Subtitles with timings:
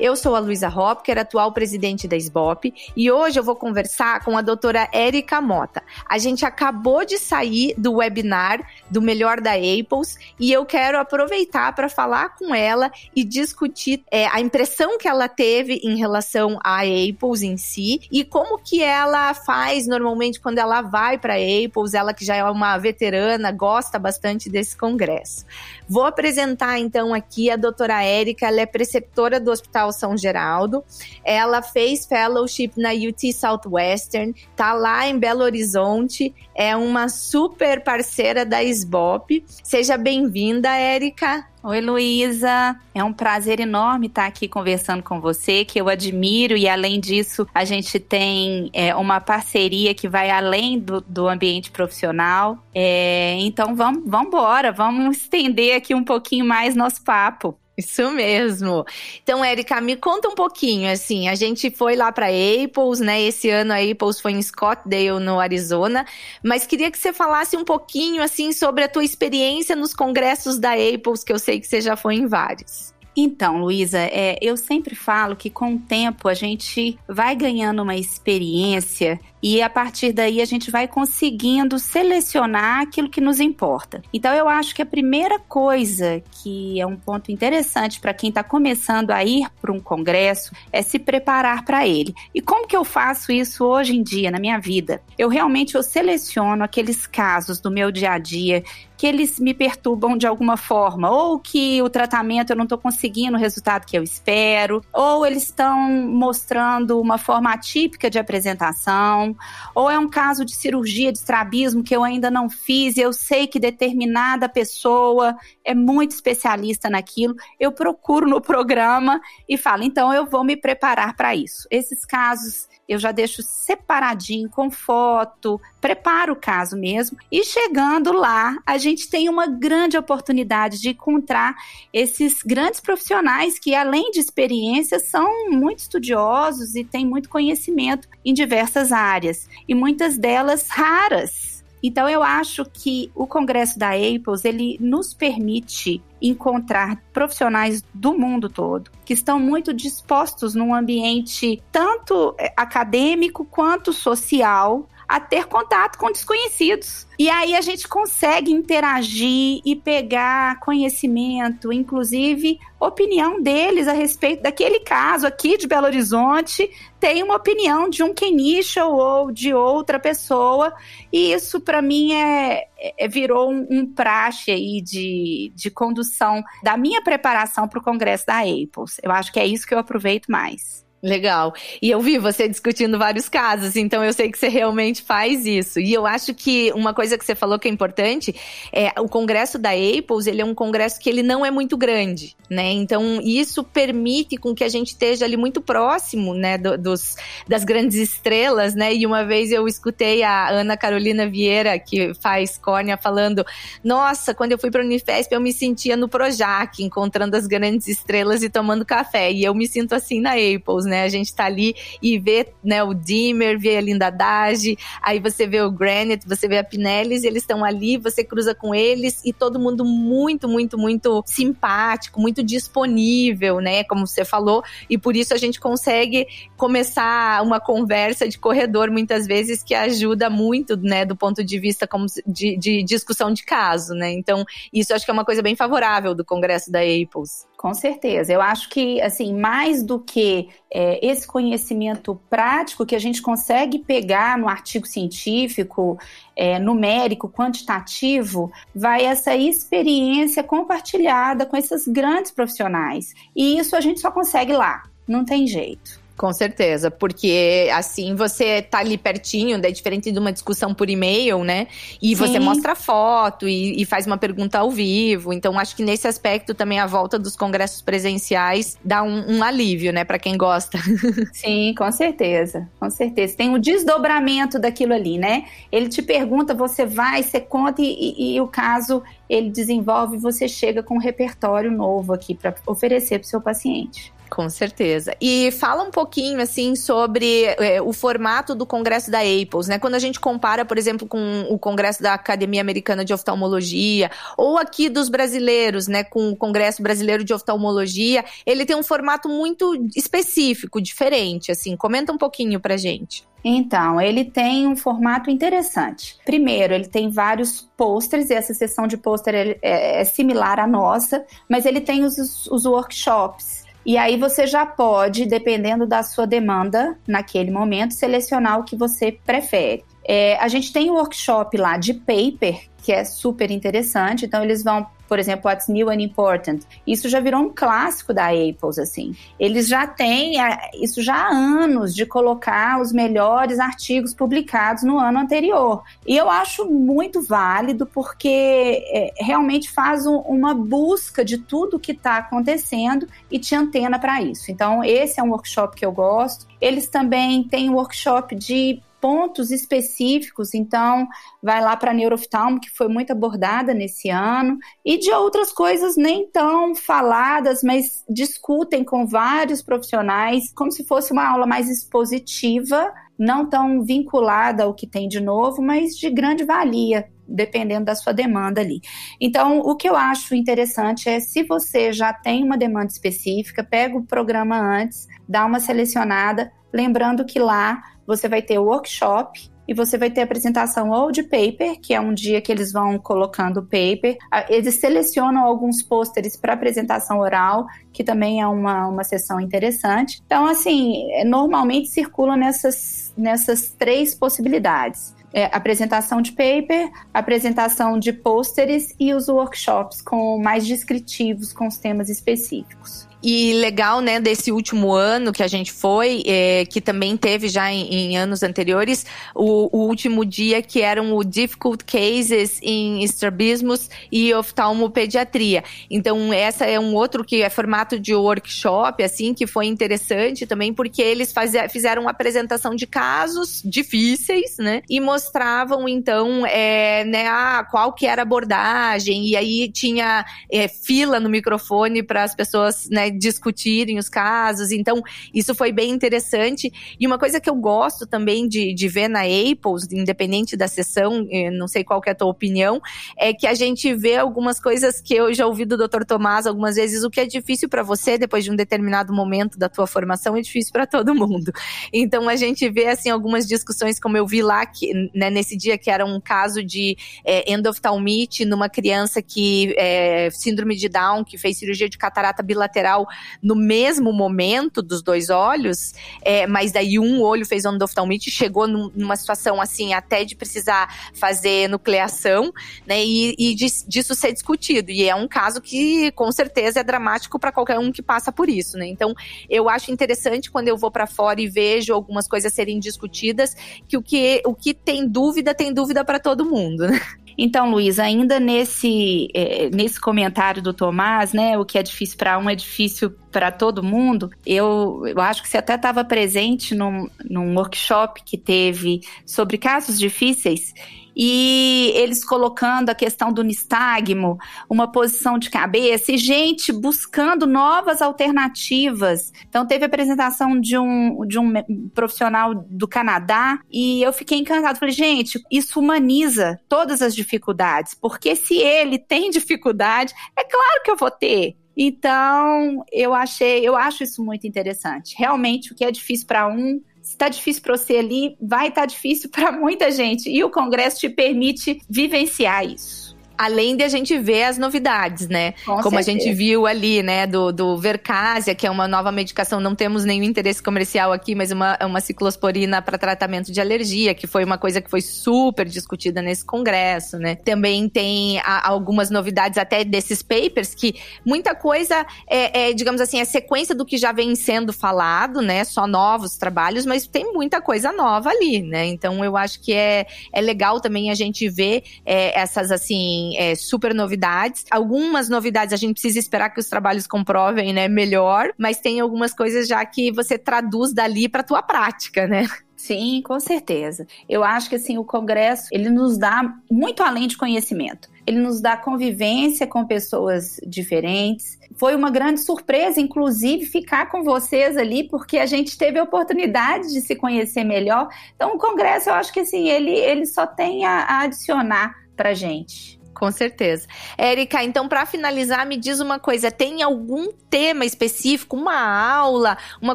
[0.00, 4.34] Eu sou a Luísa Hopker, atual presidente da SBOP, e hoje eu vou conversar com
[4.34, 5.82] a doutora Érica Mota.
[6.08, 11.74] A gente acabou de sair do webinar do Melhor da Apples e eu quero aproveitar
[11.74, 16.80] para falar com ela e discutir é, a impressão que ela teve em relação à
[16.80, 21.92] Apples em si e como que ela faz normalmente quando ela vai para a Apples,
[21.92, 25.44] ela que já é uma veterana, gosta bastante desse congresso.
[25.86, 30.84] Vou apresentar então aqui a doutora Érica, ela é preceptora do Hospital são Geraldo.
[31.24, 38.44] Ela fez fellowship na UT Southwestern, tá lá em Belo Horizonte, é uma super parceira
[38.44, 39.44] da SBOP.
[39.62, 41.46] Seja bem-vinda, Érica.
[41.62, 42.74] Oi, Luísa.
[42.94, 47.46] É um prazer enorme estar aqui conversando com você, que eu admiro, e além disso,
[47.54, 52.58] a gente tem é, uma parceria que vai além do, do ambiente profissional.
[52.74, 57.58] É, então, vamos embora, vamos estender aqui um pouquinho mais nosso papo.
[57.80, 58.84] Isso mesmo.
[59.22, 63.22] Então, Érica, me conta um pouquinho, assim, a gente foi lá para Apples, né?
[63.22, 66.04] Esse ano a Apples foi em Scottsdale, no Arizona,
[66.42, 70.72] mas queria que você falasse um pouquinho, assim, sobre a tua experiência nos congressos da
[70.72, 72.92] Apples, que eu sei que você já foi em vários.
[73.16, 77.96] Então, Luísa, é, eu sempre falo que com o tempo a gente vai ganhando uma
[77.96, 84.02] experiência e a partir daí a gente vai conseguindo selecionar aquilo que nos importa.
[84.12, 88.42] Então eu acho que a primeira coisa que é um ponto interessante para quem está
[88.42, 92.14] começando a ir para um congresso é se preparar para ele.
[92.34, 95.02] E como que eu faço isso hoje em dia na minha vida?
[95.18, 98.62] Eu realmente eu seleciono aqueles casos do meu dia a dia
[99.00, 103.34] que eles me perturbam de alguma forma, ou que o tratamento eu não estou conseguindo
[103.34, 109.34] o resultado que eu espero, ou eles estão mostrando uma forma atípica de apresentação,
[109.74, 113.10] ou é um caso de cirurgia de estrabismo que eu ainda não fiz e eu
[113.10, 115.34] sei que determinada pessoa
[115.64, 119.18] é muito especialista naquilo, eu procuro no programa
[119.48, 121.66] e falo, então eu vou me preparar para isso.
[121.70, 127.16] Esses casos eu já deixo separadinho com foto, preparo o caso mesmo.
[127.30, 131.56] E chegando lá, a gente tem uma grande oportunidade de encontrar
[131.92, 138.34] esses grandes profissionais que, além de experiência, são muito estudiosos e têm muito conhecimento em
[138.34, 141.50] diversas áreas, e muitas delas raras
[141.82, 148.48] então eu acho que o congresso da Apples ele nos permite encontrar profissionais do mundo
[148.48, 155.98] todo que estão muito dispostos num ambiente tanto eh, acadêmico quanto social a ter contato
[155.98, 157.04] com desconhecidos.
[157.18, 164.78] E aí a gente consegue interagir e pegar conhecimento, inclusive opinião deles a respeito daquele
[164.78, 170.72] caso aqui de Belo Horizonte, tem uma opinião de um Kenisha ou de outra pessoa,
[171.12, 176.76] e isso para mim é, é, virou um, um praxe aí de, de condução da
[176.76, 179.00] minha preparação para o congresso da Apples.
[179.02, 180.88] Eu acho que é isso que eu aproveito mais.
[181.02, 181.54] Legal.
[181.80, 185.80] E eu vi você discutindo vários casos, então eu sei que você realmente faz isso.
[185.80, 188.34] E eu acho que uma coisa que você falou que é importante
[188.70, 192.36] é o congresso da Apples, ele é um congresso que ele não é muito grande,
[192.50, 192.70] né?
[192.72, 197.16] Então isso permite com que a gente esteja ali muito próximo, né, do, dos,
[197.48, 198.94] das grandes estrelas, né?
[198.94, 203.42] E uma vez eu escutei a Ana Carolina Vieira, que faz córnea, falando:
[203.82, 207.88] Nossa, quando eu fui para a Unifesp, eu me sentia no Projac, encontrando as grandes
[207.88, 209.32] estrelas e tomando café.
[209.32, 211.04] E eu me sinto assim na Apples, né?
[211.04, 215.46] A gente tá ali e vê, né, o Dimmer, vê a Linda Dage, aí você
[215.46, 219.32] vê o Granite, você vê a Pinellis, eles estão ali, você cruza com eles e
[219.32, 223.84] todo mundo muito, muito, muito simpático, muito disponível, né?
[223.84, 229.26] Como você falou, e por isso a gente consegue começar uma conversa de corredor muitas
[229.26, 233.94] vezes que ajuda muito, né, do ponto de vista como de, de discussão de caso,
[233.94, 234.10] né?
[234.12, 237.46] Então, isso acho que é uma coisa bem favorável do Congresso da Apples.
[237.60, 238.32] Com certeza.
[238.32, 243.80] Eu acho que, assim, mais do que é, esse conhecimento prático que a gente consegue
[243.80, 245.98] pegar no artigo científico,
[246.34, 253.12] é, numérico, quantitativo, vai essa experiência compartilhada com esses grandes profissionais.
[253.36, 255.99] E isso a gente só consegue lá, não tem jeito.
[256.20, 261.42] Com certeza, porque assim você tá ali pertinho, é diferente de uma discussão por e-mail,
[261.42, 261.66] né?
[262.02, 262.14] E Sim.
[262.14, 265.32] você mostra foto e, e, faz uma pergunta ao vivo.
[265.32, 269.94] Então, acho que nesse aspecto também a volta dos congressos presenciais dá um, um alívio,
[269.94, 270.76] né, para quem gosta.
[271.32, 273.34] Sim, com certeza, com certeza.
[273.34, 275.46] Tem o um desdobramento daquilo ali, né?
[275.72, 280.46] Ele te pergunta, você vai, você conta e, e, e o caso ele desenvolve, você
[280.46, 284.12] chega com um repertório novo aqui para oferecer para o seu paciente.
[284.30, 285.14] Com certeza.
[285.20, 289.78] E fala um pouquinho, assim, sobre é, o formato do Congresso da APOS, né?
[289.78, 294.56] Quando a gente compara, por exemplo, com o Congresso da Academia Americana de Oftalmologia, ou
[294.56, 299.74] aqui dos brasileiros, né, com o Congresso Brasileiro de Oftalmologia, ele tem um formato muito
[299.96, 301.76] específico, diferente, assim.
[301.76, 303.28] Comenta um pouquinho pra gente.
[303.42, 306.18] Então, ele tem um formato interessante.
[306.24, 310.66] Primeiro, ele tem vários pôsteres, e essa sessão de pôster é, é, é similar à
[310.66, 313.59] nossa, mas ele tem os, os workshops
[313.90, 319.18] e aí você já pode, dependendo da sua demanda naquele momento, selecionar o que você
[319.26, 319.82] prefere.
[320.06, 324.24] É, a gente tem um workshop lá de paper, que é super interessante.
[324.24, 326.60] Então, eles vão por exemplo, What's New and Important.
[326.86, 329.12] Isso já virou um clássico da Apple, assim.
[329.40, 330.34] Eles já têm
[330.80, 335.82] isso já há anos de colocar os melhores artigos publicados no ano anterior.
[336.06, 341.90] E eu acho muito válido porque é, realmente faz um, uma busca de tudo que
[341.90, 344.52] está acontecendo e te antena para isso.
[344.52, 346.46] Então, esse é um workshop que eu gosto.
[346.60, 351.08] Eles também têm um workshop de pontos específicos, então
[351.42, 356.28] vai lá para neuroftalmo, que foi muito abordada nesse ano, e de outras coisas nem
[356.30, 363.48] tão faladas, mas discutem com vários profissionais, como se fosse uma aula mais expositiva, não
[363.48, 368.60] tão vinculada ao que tem de novo, mas de grande valia dependendo da sua demanda
[368.60, 368.80] ali.
[369.20, 373.96] Então, o que eu acho interessante é se você já tem uma demanda específica, pega
[373.96, 379.96] o programa antes, dá uma selecionada, lembrando que lá você vai ter workshop e você
[379.96, 383.62] vai ter apresentação ou de paper, que é um dia que eles vão colocando o
[383.62, 384.18] paper.
[384.48, 390.20] Eles selecionam alguns pôsteres para apresentação oral, que também é uma, uma sessão interessante.
[390.26, 395.14] Então, assim, é, normalmente circulam nessas, nessas três possibilidades.
[395.32, 401.78] É, apresentação de paper, apresentação de pôsteres e os workshops com mais descritivos com os
[401.78, 403.08] temas específicos.
[403.22, 407.70] E legal, né, desse último ano que a gente foi, é, que também teve já
[407.70, 413.90] em, em anos anteriores, o, o, último dia que eram o Difficult Cases em Estrabismos
[414.10, 415.62] e Oftalmopediatria.
[415.90, 420.72] Então, essa é um outro que é formato de workshop, assim, que foi interessante também,
[420.72, 427.26] porque eles fazia, fizeram uma apresentação de casos difíceis, né, e mostravam, então, é, né,
[427.28, 432.34] ah, qual que era a abordagem, e aí tinha é, fila no microfone para as
[432.34, 434.70] pessoas, né, discutirem os casos.
[434.70, 435.02] Então,
[435.34, 436.72] isso foi bem interessante.
[436.98, 441.26] E uma coisa que eu gosto também de, de ver na Apple, independente da sessão,
[441.30, 442.80] eh, não sei qual é a tua opinião,
[443.16, 446.04] é que a gente vê algumas coisas que eu já ouvi do Dr.
[446.04, 449.68] Tomás algumas vezes, o que é difícil para você depois de um determinado momento da
[449.68, 451.52] tua formação é difícil para todo mundo.
[451.92, 455.78] Então a gente vê assim algumas discussões como eu vi lá que né, nesse dia
[455.78, 461.38] que era um caso de é, endoftalmite numa criança que é, síndrome de Down que
[461.38, 462.99] fez cirurgia de catarata bilateral
[463.42, 465.92] no mesmo momento dos dois olhos,
[466.22, 471.10] é, mas daí um olho fez endoftalmite, chegou num, numa situação assim, até de precisar
[471.14, 472.52] fazer nucleação,
[472.86, 473.04] né?
[473.04, 474.90] E, e disso ser discutido.
[474.90, 478.48] E é um caso que com certeza é dramático para qualquer um que passa por
[478.48, 478.86] isso, né?
[478.86, 479.14] Então,
[479.48, 483.54] eu acho interessante quando eu vou para fora e vejo algumas coisas serem discutidas,
[483.88, 487.00] que o que, o que tem dúvida, tem dúvida para todo mundo, né?
[487.42, 492.38] Então, Luiz, ainda nesse, é, nesse comentário do Tomás, né, o que é difícil para
[492.38, 497.08] um é difícil para todo mundo, eu, eu acho que você até estava presente num,
[497.30, 500.74] num workshop que teve sobre casos difíceis
[501.16, 504.38] e eles colocando a questão do nistagmo,
[504.68, 509.32] uma posição de cabeça, e gente buscando novas alternativas.
[509.48, 511.52] Então, teve a apresentação de um, de um
[511.94, 514.78] profissional do Canadá, e eu fiquei encantado.
[514.78, 520.90] Falei, gente, isso humaniza todas as dificuldades, porque se ele tem dificuldade, é claro que
[520.90, 521.56] eu vou ter.
[521.76, 525.14] Então, eu achei, eu acho isso muito interessante.
[525.16, 528.82] Realmente, o que é difícil para um, se está difícil para você ali, vai estar
[528.82, 530.28] tá difícil para muita gente.
[530.28, 533.09] E o Congresso te permite vivenciar isso.
[533.40, 535.52] Além de a gente ver as novidades, né?
[535.64, 536.10] Com Como certeza.
[536.10, 540.04] a gente viu ali, né, do, do Vercasia, que é uma nova medicação, não temos
[540.04, 544.44] nenhum interesse comercial aqui, mas uma, é uma ciclosporina para tratamento de alergia, que foi
[544.44, 547.34] uma coisa que foi super discutida nesse congresso, né?
[547.34, 553.20] Também tem a, algumas novidades até desses papers, que muita coisa é, é, digamos assim,
[553.20, 555.64] é sequência do que já vem sendo falado, né?
[555.64, 558.84] Só novos trabalhos, mas tem muita coisa nova ali, né?
[558.86, 563.54] Então eu acho que é, é legal também a gente ver é, essas, assim, é,
[563.54, 564.64] super novidades.
[564.70, 569.32] Algumas novidades a gente precisa esperar que os trabalhos comprovem, né, melhor, mas tem algumas
[569.32, 572.46] coisas já que você traduz dali para tua prática, né?
[572.80, 574.06] Sim, com certeza.
[574.26, 578.08] Eu acho que assim o congresso ele nos dá muito além de conhecimento.
[578.26, 581.58] Ele nos dá convivência com pessoas diferentes.
[581.76, 586.92] Foi uma grande surpresa, inclusive, ficar com vocês ali, porque a gente teve a oportunidade
[586.92, 588.08] de se conhecer melhor.
[588.34, 592.34] Então, o congresso, eu acho que assim ele ele só tem a, a adicionar para
[592.34, 592.99] gente.
[593.20, 593.86] Com certeza.
[594.16, 599.94] Érica, então para finalizar, me diz uma coisa, tem algum tema específico, uma aula, uma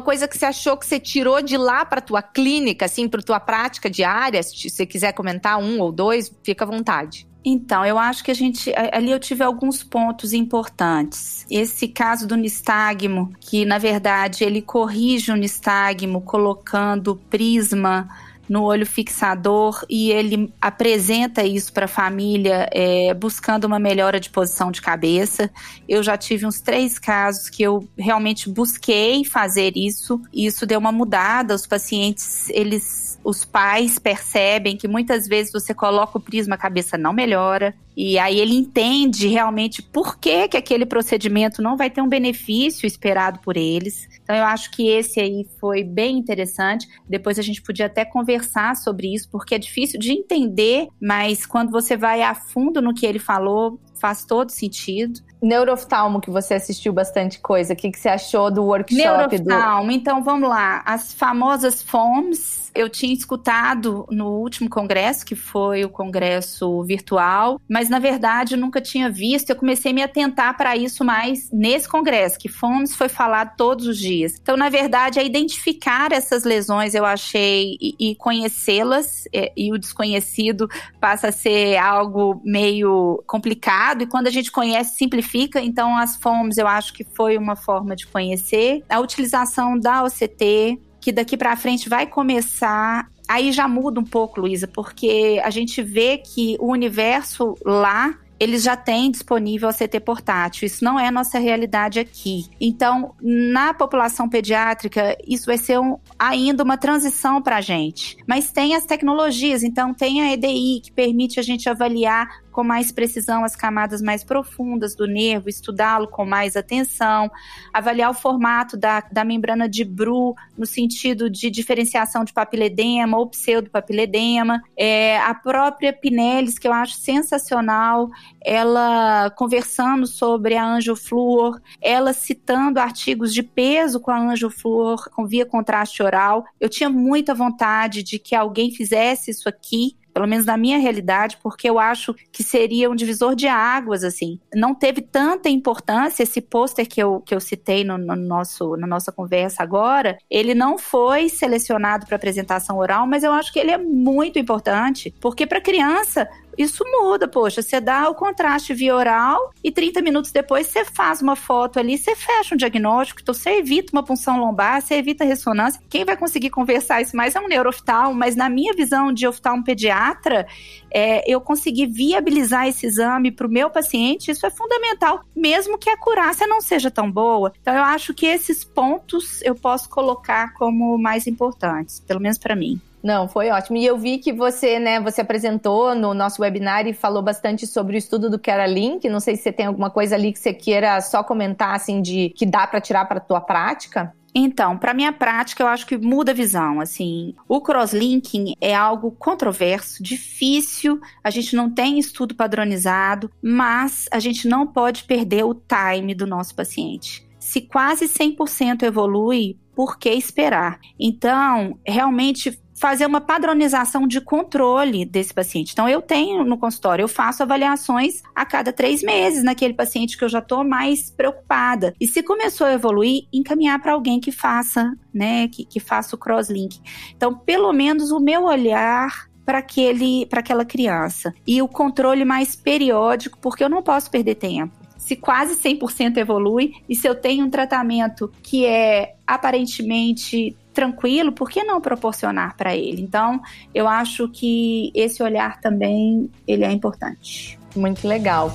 [0.00, 3.40] coisa que você achou que você tirou de lá para tua clínica, assim, para tua
[3.40, 4.40] prática diária?
[4.44, 7.26] Se você quiser comentar um ou dois, fica à vontade.
[7.44, 11.44] Então, eu acho que a gente ali eu tive alguns pontos importantes.
[11.50, 18.08] Esse caso do nistagmo, que na verdade ele corrige o nistagmo colocando prisma
[18.48, 24.30] no olho fixador e ele apresenta isso para a família é, buscando uma melhora de
[24.30, 25.50] posição de cabeça.
[25.88, 30.78] Eu já tive uns três casos que eu realmente busquei fazer isso e isso deu
[30.78, 31.54] uma mudada.
[31.54, 36.96] Os pacientes, eles os pais percebem que muitas vezes você coloca o prisma, a cabeça
[36.96, 37.74] não melhora.
[37.96, 42.86] E aí ele entende realmente por que, que aquele procedimento não vai ter um benefício
[42.86, 44.06] esperado por eles.
[44.22, 46.86] Então eu acho que esse aí foi bem interessante.
[47.08, 51.70] Depois a gente podia até conversar sobre isso, porque é difícil de entender, mas quando
[51.70, 55.20] você vai a fundo no que ele falou, faz todo sentido.
[55.46, 59.00] Neuroftalmo, que você assistiu bastante coisa, o que, que você achou do workshop?
[59.00, 59.92] Neuroftalmo, do...
[59.92, 60.82] então vamos lá.
[60.84, 67.88] As famosas FOMS, eu tinha escutado no último congresso, que foi o congresso virtual, mas
[67.88, 69.50] na verdade nunca tinha visto.
[69.50, 73.86] Eu comecei a me atentar para isso mais nesse congresso, que FOMS foi falado todos
[73.86, 74.34] os dias.
[74.40, 79.78] Então, na verdade, é identificar essas lesões, eu achei, e, e conhecê-las, e, e o
[79.78, 80.68] desconhecido
[81.00, 85.35] passa a ser algo meio complicado, e quando a gente conhece, simplifica.
[85.36, 88.84] Então, as FOMS eu acho que foi uma forma de conhecer.
[88.88, 93.08] A utilização da OCT, que daqui para frente vai começar.
[93.28, 98.62] Aí já muda um pouco, Luísa, porque a gente vê que o universo lá eles
[98.62, 100.66] já têm disponível a CT portátil.
[100.66, 102.44] Isso não é nossa realidade aqui.
[102.60, 108.16] Então, na população pediátrica, isso vai ser um, ainda uma transição para a gente.
[108.26, 112.90] Mas tem as tecnologias, então tem a EDI, que permite a gente avaliar com mais
[112.90, 117.30] precisão as camadas mais profundas do nervo, estudá-lo com mais atenção,
[117.70, 123.26] avaliar o formato da, da membrana de Bru no sentido de diferenciação de papiledema ou
[123.26, 128.08] pseudopapiledema, é, a própria Pinellis, que eu acho sensacional,
[128.42, 135.44] ela conversando sobre a angiofluor, ela citando artigos de peso com a angiofluor, com via
[135.44, 136.46] contraste oral.
[136.58, 141.36] Eu tinha muita vontade de que alguém fizesse isso aqui, pelo menos na minha realidade,
[141.42, 144.40] porque eu acho que seria um divisor de águas, assim.
[144.54, 148.86] Não teve tanta importância esse pôster que eu, que eu citei no, no, nosso, na
[148.86, 153.70] nossa conversa agora, ele não foi selecionado para apresentação oral, mas eu acho que ele
[153.70, 159.52] é muito importante, porque para criança isso muda, poxa, você dá o contraste via oral
[159.62, 163.58] e 30 minutos depois você faz uma foto ali, você fecha um diagnóstico, então você
[163.58, 165.80] evita uma punção lombar, você evita ressonância.
[165.88, 169.64] Quem vai conseguir conversar isso mais é um neuroftalmo, mas na minha visão de oftalmo
[169.64, 170.46] pediatra,
[170.90, 175.90] é, eu consegui viabilizar esse exame para o meu paciente, isso é fundamental, mesmo que
[175.90, 177.52] a curácia não seja tão boa.
[177.60, 182.56] Então eu acho que esses pontos eu posso colocar como mais importantes, pelo menos para
[182.56, 182.80] mim.
[183.06, 183.76] Não, foi ótimo.
[183.76, 187.94] E eu vi que você, né, você apresentou no nosso webinar e falou bastante sobre
[187.94, 189.08] o estudo do Keralink.
[189.08, 192.30] Não sei se você tem alguma coisa ali que você queira só comentar, assim, de
[192.30, 194.12] que dá para tirar para tua prática.
[194.34, 196.80] Então, para minha prática, eu acho que muda a visão.
[196.80, 201.00] Assim, o crosslinking é algo controverso, difícil.
[201.22, 206.26] A gente não tem estudo padronizado, mas a gente não pode perder o time do
[206.26, 207.24] nosso paciente.
[207.38, 210.80] Se quase 100% evolui, por que esperar?
[210.98, 215.72] Então, realmente fazer uma padronização de controle desse paciente.
[215.72, 220.24] Então, eu tenho no consultório, eu faço avaliações a cada três meses naquele paciente que
[220.24, 221.94] eu já estou mais preocupada.
[222.00, 226.18] E se começou a evoluir, encaminhar para alguém que faça, né, que, que faça o
[226.18, 226.80] crosslink.
[227.16, 231.32] Então, pelo menos o meu olhar para aquele para aquela criança.
[231.46, 234.75] E o controle mais periódico, porque eu não posso perder tempo.
[235.06, 241.48] Se quase 100% evolui e se eu tenho um tratamento que é aparentemente tranquilo, por
[241.48, 243.02] que não proporcionar para ele?
[243.02, 243.40] Então,
[243.72, 247.56] eu acho que esse olhar também ele é importante.
[247.76, 248.52] Muito legal.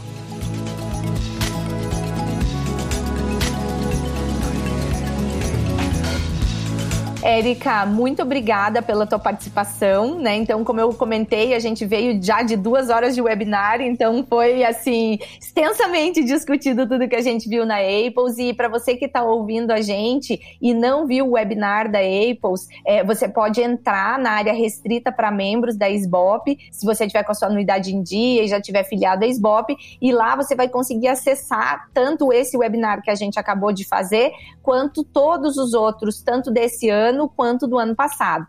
[7.24, 10.36] Érica, muito obrigada pela tua participação, né?
[10.38, 14.63] Então, como eu comentei, a gente veio já de duas horas de webinar, então foi
[14.63, 18.40] assim extensamente discutido tudo que a gente viu na Apples.
[18.40, 22.68] E para você que está ouvindo a gente e não viu o webinar da Apples,
[22.84, 27.34] é, você pode entrar na área restrita para membros da SBOP, se você tiver com
[27.34, 30.68] a sua anuidade em dia e já tiver filiado à SBOP, e lá você vai
[30.68, 34.32] conseguir acessar tanto esse webinar que a gente acabou de fazer,
[34.63, 38.48] quanto todos os outros, tanto desse ano ano quanto do ano passado.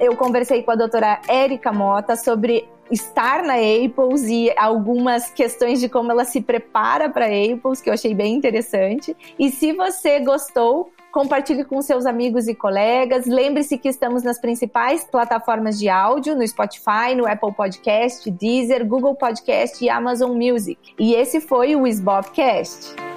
[0.00, 5.88] Eu conversei com a doutora Érica Mota sobre estar na Apples e algumas questões de
[5.88, 9.16] como ela se prepara para Apples, que eu achei bem interessante.
[9.38, 13.24] E se você gostou, compartilhe com seus amigos e colegas.
[13.24, 19.14] Lembre-se que estamos nas principais plataformas de áudio, no Spotify, no Apple Podcast, Deezer, Google
[19.14, 20.78] Podcast e Amazon Music.
[20.98, 23.13] E esse foi o Sbobcast.